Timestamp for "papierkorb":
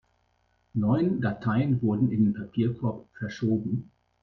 2.33-3.07